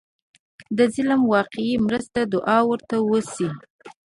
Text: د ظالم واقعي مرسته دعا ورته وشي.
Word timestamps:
د 0.77 0.79
ظالم 0.93 1.21
واقعي 1.35 1.75
مرسته 1.87 2.19
دعا 2.33 2.57
ورته 2.69 2.95
وشي. 3.11 3.47